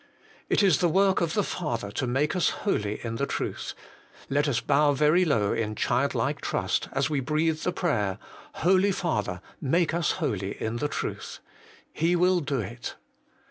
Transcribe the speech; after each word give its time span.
2. 0.49 0.49
It 0.55 0.63
is 0.63 0.79
the 0.79 0.89
work 0.89 1.21
of 1.21 1.35
the 1.35 1.43
Father 1.43 1.91
to 1.91 2.07
make 2.07 2.35
us 2.35 2.49
holy 2.65 2.99
in 3.05 3.17
the 3.17 3.27
truth: 3.27 3.75
let 4.31 4.47
us 4.47 4.59
bow 4.59 4.93
very 4.93 5.23
low 5.23 5.53
in 5.53 5.75
childlike 5.75 6.41
trust 6.41 6.89
as 6.91 7.07
we 7.11 7.19
breathe 7.19 7.59
the 7.61 7.71
prayer: 7.71 8.17
'Holy 8.53 8.91
Father! 8.91 9.41
make 9.61 9.93
us 9.93 10.13
holy 10.13 10.59
in 10.59 10.77
the 10.77 10.87
truth.' 10.87 11.37
He 11.93 12.15
will 12.15 12.39
do 12.39 12.59
it. 12.61 12.95